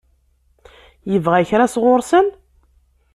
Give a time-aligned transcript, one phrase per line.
[1.11, 2.27] Yebɣa kra sɣur-sen?